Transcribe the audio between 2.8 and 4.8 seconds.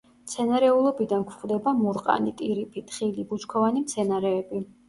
თხილი, ბუჩქოვანი მცენარეები.